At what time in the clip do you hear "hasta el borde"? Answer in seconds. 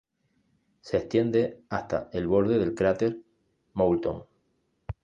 1.69-2.57